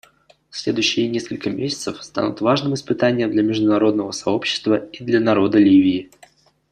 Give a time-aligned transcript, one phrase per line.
[0.49, 6.09] Следующие несколько месяцев станут важным испытанием для международного сообщества и для народа Ливии.